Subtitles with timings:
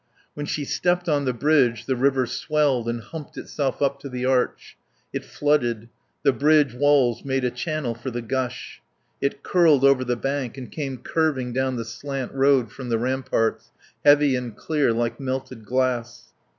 [0.33, 4.25] When she stepped on the bridge the river swelled and humped itself up to the
[4.25, 4.75] arch.
[5.13, 5.89] It flooded.
[6.23, 8.81] The bridge walls made a channel for the gush.
[9.21, 13.69] It curled over the bank and came curving down the slant road from the ramparts,
[14.03, 16.31] heavy and clear, like melted glass.